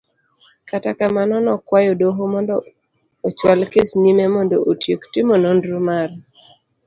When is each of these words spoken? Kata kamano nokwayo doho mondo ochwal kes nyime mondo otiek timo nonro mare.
Kata 0.69 0.89
kamano 0.99 1.35
nokwayo 1.45 1.91
doho 2.01 2.21
mondo 2.33 2.55
ochwal 3.27 3.59
kes 3.71 3.89
nyime 4.01 4.25
mondo 4.35 4.55
otiek 4.71 5.01
timo 5.13 5.33
nonro 5.43 5.77
mare. 5.87 6.17